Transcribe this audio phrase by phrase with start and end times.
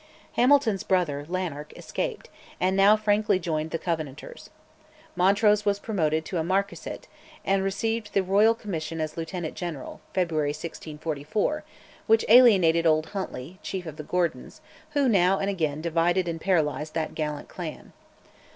[0.33, 2.27] Hamilton's brother, Lanark, escaped,
[2.59, 4.49] and now frankly joined the Covenanters.
[5.15, 7.07] Montrose was promoted to a Marquisate,
[7.45, 11.63] and received the Royal Commission as Lieutenant General (February 1644),
[12.07, 14.59] which alienated old Huntly, chief of the Gordons,
[14.93, 17.93] who now and again divided and paralysed that gallant clan.